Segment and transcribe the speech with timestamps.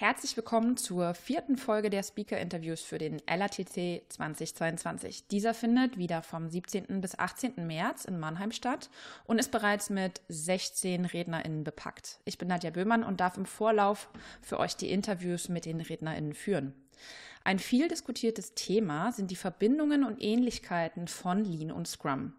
[0.00, 5.26] Herzlich willkommen zur vierten Folge der Speaker-Interviews für den LATC 2022.
[5.26, 7.00] Dieser findet wieder vom 17.
[7.00, 7.66] bis 18.
[7.66, 8.90] März in Mannheim statt
[9.24, 12.20] und ist bereits mit 16 RednerInnen bepackt.
[12.24, 14.08] Ich bin Nadja Böhmann und darf im Vorlauf
[14.40, 16.74] für euch die Interviews mit den RednerInnen führen.
[17.42, 22.34] Ein viel diskutiertes Thema sind die Verbindungen und Ähnlichkeiten von Lean und Scrum.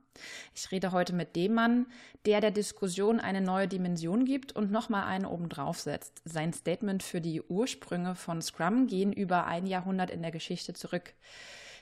[0.56, 1.86] Ich rede heute mit dem Mann,
[2.26, 6.22] der der Diskussion eine neue Dimension gibt und nochmal einen obendrauf setzt.
[6.26, 11.14] Sein Statement für die Ursprünge von Scrum gehen über ein Jahrhundert in der Geschichte zurück.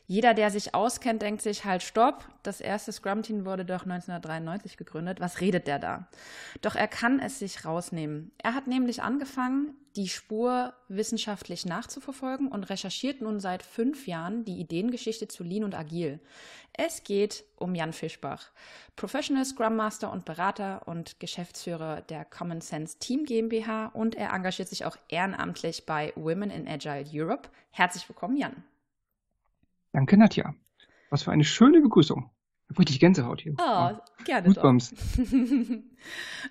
[0.09, 5.19] Jeder, der sich auskennt, denkt sich halt, stopp, das erste Scrum-Team wurde doch 1993 gegründet.
[5.19, 6.07] Was redet der da?
[6.61, 8.31] Doch er kann es sich rausnehmen.
[8.37, 14.61] Er hat nämlich angefangen, die Spur wissenschaftlich nachzuverfolgen und recherchiert nun seit fünf Jahren die
[14.61, 16.21] Ideengeschichte zu Lean und Agil.
[16.71, 18.51] Es geht um Jan Fischbach,
[18.95, 24.69] Professional Scrum Master und Berater und Geschäftsführer der Common Sense Team GmbH und er engagiert
[24.69, 27.49] sich auch ehrenamtlich bei Women in Agile Europe.
[27.71, 28.63] Herzlich willkommen, Jan.
[29.91, 30.53] Danke, Nadja.
[31.09, 32.29] Was für eine schöne Begrüßung.
[32.69, 33.53] Da richtig Gänsehaut hier.
[33.59, 33.91] Oh,
[34.25, 34.93] gerne Goosebumps.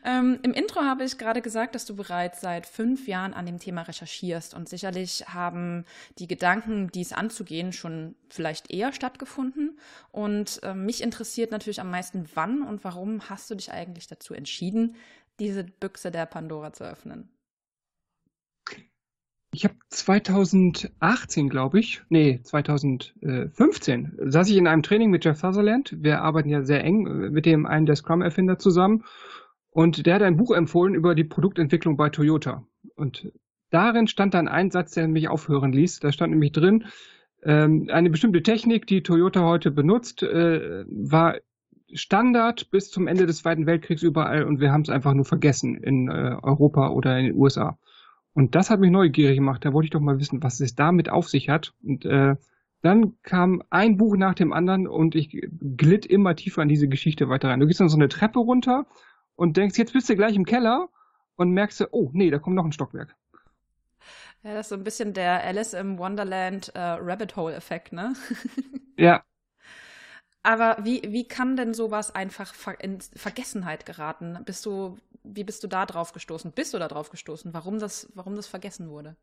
[0.05, 3.59] ähm, Im Intro habe ich gerade gesagt, dass du bereits seit fünf Jahren an dem
[3.59, 5.85] Thema recherchierst und sicherlich haben
[6.19, 9.79] die Gedanken, dies anzugehen, schon vielleicht eher stattgefunden.
[10.11, 14.33] Und äh, mich interessiert natürlich am meisten, wann und warum hast du dich eigentlich dazu
[14.33, 14.97] entschieden,
[15.39, 17.29] diese Büchse der Pandora zu öffnen?
[19.57, 25.97] Ich habe 2018, glaube ich, nee, 2015, saß ich in einem Training mit Jeff Sutherland.
[25.99, 29.05] Wir arbeiten ja sehr eng äh, mit dem einen der Scrum-Erfinder zusammen.
[29.71, 32.67] Und der hat ein Buch empfohlen über die Produktentwicklung bei Toyota.
[32.97, 33.33] Und
[33.71, 36.01] darin stand dann ein Satz, der mich aufhören ließ.
[36.01, 36.85] Da stand nämlich drin,
[37.43, 41.37] ähm, eine bestimmte Technik, die Toyota heute benutzt, äh, war
[41.95, 45.79] Standard bis zum Ende des Zweiten Weltkriegs überall und wir haben es einfach nur vergessen
[45.79, 47.79] in äh, Europa oder in den USA.
[48.37, 49.65] Und das hat mich neugierig gemacht.
[49.65, 51.73] Da wollte ich doch mal wissen, was es damit auf sich hat.
[51.83, 52.37] Und äh,
[52.83, 55.41] dann kam ein Buch nach dem anderen und ich
[55.79, 57.61] glitt immer tiefer in diese Geschichte weiter rein.
[57.61, 58.85] Du gehst dann so eine Treppe runter
[59.37, 60.91] und denkst, jetzt bist du gleich im Keller
[61.37, 63.17] und merkst du, oh nee, da kommt noch ein Stockwerk.
[64.43, 68.13] Ja, das ist so ein bisschen der Alice im Wonderland äh, Rabbit Hole Effekt, ne?
[68.99, 69.25] ja.
[70.43, 74.39] Aber wie, wie kann denn sowas einfach in Vergessenheit geraten?
[74.45, 74.99] Bist du
[75.35, 76.53] wie bist du da drauf gestoßen?
[76.53, 77.53] Bist du da drauf gestoßen?
[77.55, 79.17] Warum das, warum das vergessen wurde?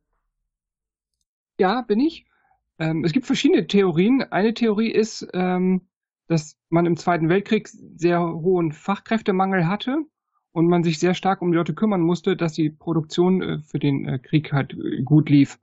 [1.60, 2.26] Ja, bin ich.
[2.80, 4.24] Ähm, es gibt verschiedene Theorien.
[4.24, 5.88] Eine Theorie ist, ähm,
[6.28, 9.98] dass man im Zweiten Weltkrieg sehr hohen Fachkräftemangel hatte
[10.52, 13.80] und man sich sehr stark um die Leute kümmern musste, dass die Produktion äh, für
[13.80, 15.60] den äh, Krieg halt äh, gut lief.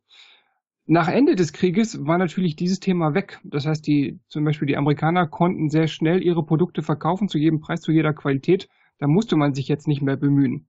[0.86, 3.38] Nach Ende des Krieges war natürlich dieses Thema weg.
[3.44, 7.60] Das heißt, die, zum Beispiel die Amerikaner konnten sehr schnell ihre Produkte verkaufen zu jedem
[7.60, 8.68] Preis, zu jeder Qualität
[9.00, 10.68] da musste man sich jetzt nicht mehr bemühen.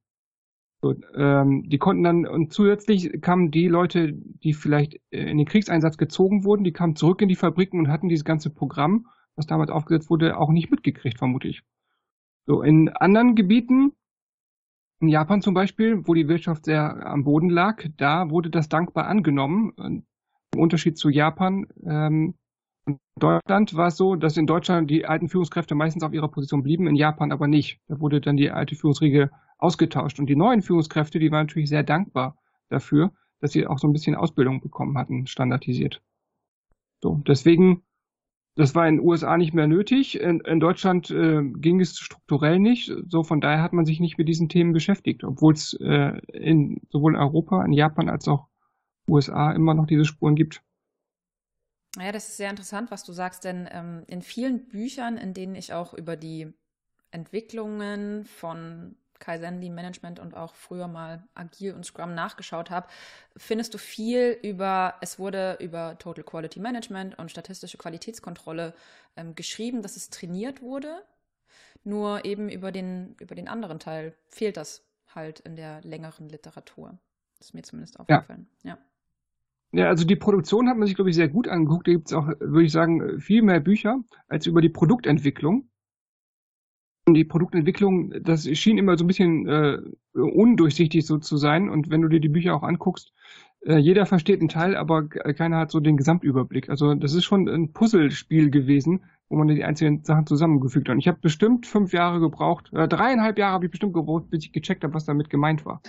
[0.82, 5.46] So, ähm, die konnten dann, und zusätzlich kamen die Leute, die vielleicht äh, in den
[5.46, 9.06] Kriegseinsatz gezogen wurden, die kamen zurück in die Fabriken und hatten dieses ganze Programm,
[9.36, 11.62] was damals aufgesetzt wurde, auch nicht mitgekriegt, vermute ich.
[12.48, 13.92] So, in anderen Gebieten,
[15.02, 19.08] in Japan zum Beispiel, wo die Wirtschaft sehr am Boden lag, da wurde das dankbar
[19.08, 19.74] angenommen.
[19.78, 22.36] Im Unterschied zu Japan ähm,
[22.92, 26.64] in Deutschland war es so, dass in Deutschland die alten Führungskräfte meistens auf ihrer Position
[26.64, 27.80] blieben, in Japan aber nicht.
[27.88, 30.20] Da wurde dann die alte Führungsriege ausgetauscht.
[30.20, 32.38] Und die neuen Führungskräfte, die waren natürlich sehr dankbar
[32.70, 36.02] dafür, dass sie auch so ein bisschen Ausbildung bekommen hatten, standardisiert.
[37.02, 37.84] So, deswegen,
[38.56, 40.20] das war in den USA nicht mehr nötig.
[40.20, 42.92] In, in Deutschland äh, ging es strukturell nicht.
[43.08, 46.82] So, von daher hat man sich nicht mit diesen Themen beschäftigt, obwohl es äh, in
[46.90, 48.48] sowohl Europa, in Japan als auch
[49.08, 50.64] USA immer noch diese Spuren gibt.
[51.98, 55.56] Ja, das ist sehr interessant, was du sagst, denn ähm, in vielen Büchern, in denen
[55.56, 56.54] ich auch über die
[57.12, 62.88] Entwicklungen von Kaizen Lean Management und auch früher mal Agil und Scrum nachgeschaut habe,
[63.38, 68.74] findest du viel über, es wurde über Total Quality Management und statistische Qualitätskontrolle
[69.16, 71.04] ähm, geschrieben, dass es trainiert wurde.
[71.84, 74.84] Nur eben über den, über den anderen Teil fehlt das
[75.14, 76.98] halt in der längeren Literatur.
[77.38, 78.50] Das ist mir zumindest aufgefallen.
[78.64, 78.72] ja.
[78.72, 78.78] ja.
[79.74, 81.88] Ja, also die Produktion hat man sich, glaube ich, sehr gut angeguckt.
[81.88, 85.70] Da gibt es auch, würde ich sagen, viel mehr Bücher als über die Produktentwicklung.
[87.08, 89.80] Und die Produktentwicklung, das schien immer so ein bisschen äh,
[90.14, 91.70] undurchsichtig so zu sein.
[91.70, 93.14] Und wenn du dir die Bücher auch anguckst,
[93.66, 96.70] äh, jeder versteht einen Teil, aber keiner hat so den Gesamtüberblick.
[96.70, 100.94] Also das ist schon ein Puzzlespiel gewesen, wo man die einzelnen Sachen zusammengefügt hat.
[100.94, 104.46] Und ich habe bestimmt fünf Jahre gebraucht, äh, dreieinhalb Jahre habe ich bestimmt gebraucht, bis
[104.46, 105.82] ich gecheckt habe, was damit gemeint war.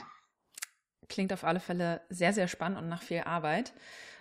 [1.12, 3.74] Klingt auf alle Fälle sehr, sehr spannend und nach viel Arbeit.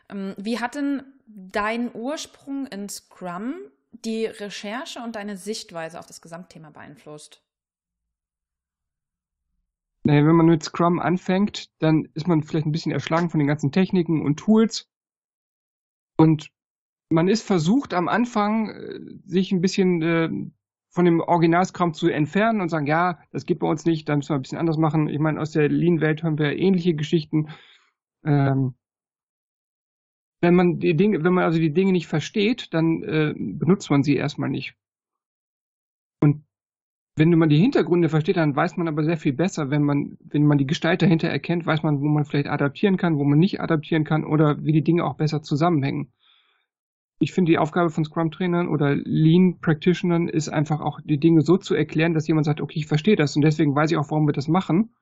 [0.10, 3.54] Ähm, wie hat denn dein Ursprung in Scrum
[3.92, 7.42] die Recherche und deine Sichtweise auf das Gesamtthema beeinflusst?
[10.04, 13.48] Naja, wenn man mit Scrum anfängt, dann ist man vielleicht ein bisschen erschlagen von den
[13.48, 14.90] ganzen Techniken und Tools.
[16.18, 16.52] Und
[17.08, 20.30] man ist versucht am Anfang, äh, sich ein bisschen äh,
[20.92, 24.30] von dem Original-Scrum zu entfernen und sagen, ja, das geht bei uns nicht, da müssen
[24.30, 25.08] wir ein bisschen anders machen.
[25.08, 27.48] Ich meine, aus der Lean-Welt hören wir ähnliche Geschichten.
[28.26, 28.76] Ähm,
[30.42, 34.04] wenn man die Dinge, wenn man also die Dinge nicht versteht, dann äh, benutzt man
[34.04, 34.76] sie erstmal nicht.
[36.20, 36.44] Und
[37.16, 40.46] wenn man die Hintergründe versteht, dann weiß man aber sehr viel besser, wenn man, wenn
[40.46, 43.62] man die Gestalt dahinter erkennt, weiß man, wo man vielleicht adaptieren kann, wo man nicht
[43.62, 46.12] adaptieren kann oder wie die Dinge auch besser zusammenhängen.
[47.21, 51.75] Ich finde, die Aufgabe von Scrum-Trainern oder Lean-Practitionern ist einfach auch, die Dinge so zu
[51.75, 54.33] erklären, dass jemand sagt, okay, ich verstehe das und deswegen weiß ich auch, warum wir
[54.33, 54.95] das machen.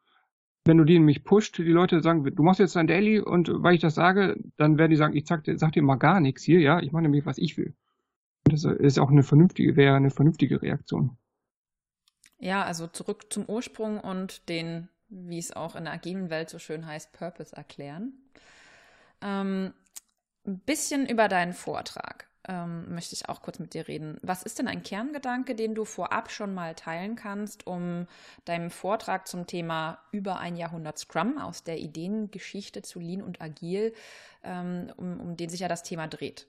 [0.65, 3.75] Wenn du die nämlich pusht, die Leute sagen, du machst jetzt dein Daily und weil
[3.75, 6.59] ich das sage, dann werden die sagen, ich sag, sag dir mal gar nichts hier,
[6.59, 7.73] ja, ich mache nämlich, was ich will.
[8.45, 11.17] Und das ist auch eine vernünftige, wäre eine vernünftige Reaktion.
[12.37, 16.59] Ja, also zurück zum Ursprung und den, wie es auch in der agilen Welt so
[16.59, 18.11] schön heißt, Purpose erklären.
[19.21, 19.73] Ähm,
[20.45, 24.17] ein bisschen über deinen Vortrag ähm, möchte ich auch kurz mit dir reden.
[24.23, 28.07] Was ist denn ein Kerngedanke, den du vorab schon mal teilen kannst, um
[28.45, 33.93] deinem Vortrag zum Thema über ein Jahrhundert Scrum aus der Ideengeschichte zu Lean und Agil,
[34.43, 36.47] ähm, um, um den sich ja das Thema dreht?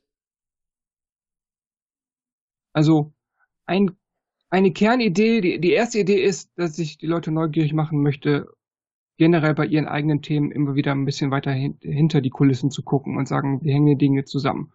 [2.72, 3.12] Also
[3.66, 3.96] ein
[4.52, 8.48] eine Kernidee, die, die erste Idee ist, dass ich die Leute neugierig machen möchte,
[9.20, 12.82] generell bei ihren eigenen Themen immer wieder ein bisschen weiter hin, hinter die Kulissen zu
[12.82, 14.72] gucken und sagen, wie hängen die Dinge zusammen.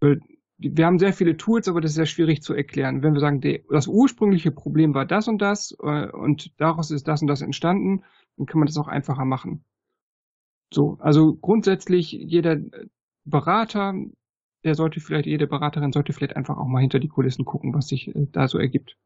[0.00, 3.04] Wir haben sehr viele Tools, aber das ist sehr schwierig zu erklären.
[3.04, 7.22] Wenn wir sagen, das ursprüngliche Problem war das und das äh, und daraus ist das
[7.22, 8.02] und das entstanden,
[8.38, 9.64] dann kann man das auch einfacher machen.
[10.74, 12.56] So, also grundsätzlich jeder
[13.24, 13.94] Berater,
[14.64, 17.86] der sollte vielleicht, jede Beraterin sollte vielleicht einfach auch mal hinter die Kulissen gucken, was
[17.86, 18.96] sich äh, da so ergibt.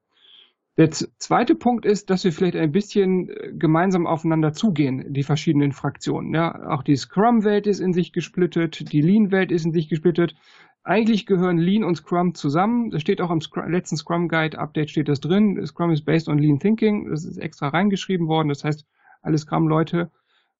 [0.77, 5.73] Der zweite Punkt ist, dass wir vielleicht ein bisschen äh, gemeinsam aufeinander zugehen, die verschiedenen
[5.73, 6.33] Fraktionen.
[6.33, 10.35] Ja, auch die Scrum-Welt ist in sich gesplittet, die Lean-Welt ist in sich gesplittet.
[10.83, 12.91] Eigentlich gehören Lean und Scrum zusammen.
[12.91, 15.61] Das steht auch im Scrum, letzten Scrum Guide Update steht das drin.
[15.67, 17.11] Scrum is based on Lean Thinking.
[17.11, 18.49] Das ist extra reingeschrieben worden.
[18.49, 18.87] Das heißt,
[19.21, 20.11] alle Scrum-Leute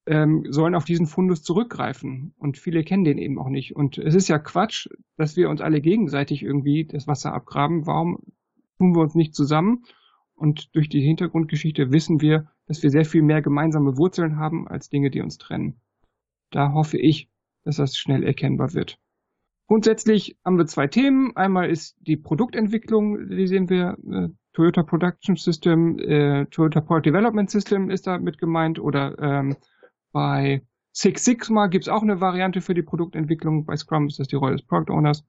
[0.07, 2.35] ähm, sollen auf diesen Fundus zurückgreifen.
[2.39, 3.75] Und viele kennen den eben auch nicht.
[3.77, 7.87] Und es ist ja Quatsch, dass wir uns alle gegenseitig irgendwie das Wasser abgraben.
[7.87, 8.19] Warum
[8.77, 9.85] tun wir uns nicht zusammen?
[10.41, 14.89] Und durch die Hintergrundgeschichte wissen wir, dass wir sehr viel mehr gemeinsame Wurzeln haben als
[14.89, 15.83] Dinge, die uns trennen.
[16.51, 17.29] Da hoffe ich,
[17.63, 18.99] dass das schnell erkennbar wird.
[19.67, 21.37] Grundsätzlich haben wir zwei Themen.
[21.37, 27.51] Einmal ist die Produktentwicklung, die sehen wir, äh, Toyota Production System, äh, Toyota Product Development
[27.51, 29.57] System ist da mit gemeint oder ähm,
[30.11, 33.67] bei Six Sigma gibt es auch eine Variante für die Produktentwicklung.
[33.67, 35.21] Bei Scrum ist das die Rolle des Product Owners.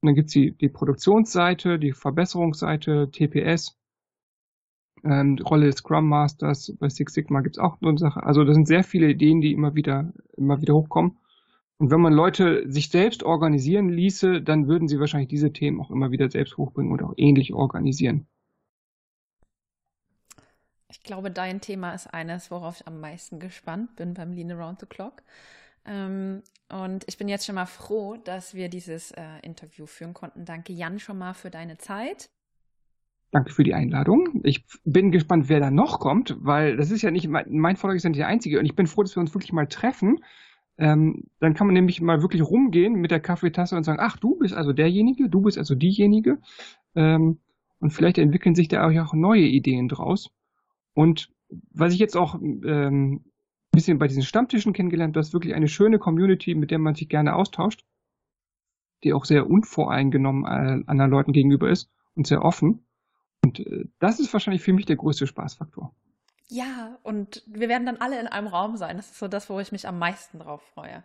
[0.00, 3.76] Und dann gibt es die, die Produktionsseite, die Verbesserungsseite, TPS,
[5.04, 6.74] ähm, Rolle des Scrum Masters.
[6.78, 8.22] Bei Six Sigma gibt es auch eine Sache.
[8.22, 11.18] Also das sind sehr viele Ideen, die immer wieder, immer wieder hochkommen.
[11.78, 15.90] Und wenn man Leute sich selbst organisieren ließe, dann würden sie wahrscheinlich diese Themen auch
[15.90, 18.26] immer wieder selbst hochbringen und auch ähnlich organisieren.
[20.88, 24.80] Ich glaube, dein Thema ist eines, worauf ich am meisten gespannt bin beim Lean Around
[24.80, 25.22] the Clock.
[25.84, 26.42] Ähm,
[26.72, 30.44] und ich bin jetzt schon mal froh, dass wir dieses äh, Interview führen konnten.
[30.44, 32.30] Danke, Jan, schon mal für deine Zeit.
[33.32, 34.40] Danke für die Einladung.
[34.44, 37.96] Ich bin gespannt, wer da noch kommt, weil das ist ja nicht, mein, mein Vortrag
[37.96, 38.58] ist ja nicht der einzige.
[38.58, 40.20] Und ich bin froh, dass wir uns wirklich mal treffen.
[40.78, 44.36] Ähm, dann kann man nämlich mal wirklich rumgehen mit der Kaffeetasse und sagen, ach, du
[44.38, 46.38] bist also derjenige, du bist also diejenige.
[46.94, 47.40] Ähm,
[47.78, 50.30] und vielleicht entwickeln sich da auch neue Ideen draus.
[50.94, 51.30] Und
[51.72, 53.24] was ich jetzt auch ähm, ein
[53.72, 57.08] bisschen bei diesen Stammtischen kennengelernt, das ist wirklich eine schöne Community, mit der man sich
[57.08, 57.84] gerne austauscht,
[59.04, 62.85] die auch sehr unvoreingenommen äh, anderen Leuten gegenüber ist und sehr offen.
[63.46, 65.94] Und äh, das ist wahrscheinlich für mich der größte Spaßfaktor.
[66.48, 68.96] Ja, und wir werden dann alle in einem Raum sein.
[68.96, 71.02] Das ist so das, wo ich mich am meisten drauf freue.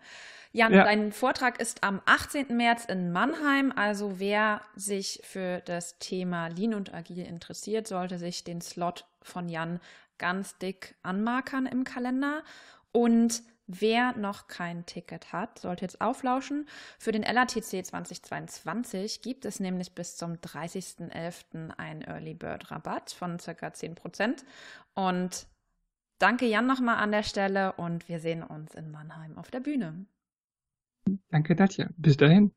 [0.51, 0.83] Jan, ja.
[0.83, 2.55] dein Vortrag ist am 18.
[2.55, 3.71] März in Mannheim.
[3.75, 9.49] Also wer sich für das Thema Lean und Agil interessiert, sollte sich den Slot von
[9.49, 9.79] Jan
[10.17, 12.43] ganz dick anmarkern im Kalender.
[12.91, 13.41] Und
[13.79, 16.67] wer noch kein Ticket hat, sollte jetzt auflauschen.
[16.99, 21.71] Für den LATC 2022 gibt es nämlich bis zum 30.11.
[21.77, 24.43] einen Early Bird Rabatt von circa 10%.
[24.93, 25.47] Und
[26.19, 30.05] danke Jan nochmal an der Stelle und wir sehen uns in Mannheim auf der Bühne.
[31.29, 31.89] Danke, Nadja.
[31.97, 32.51] Bis dahin.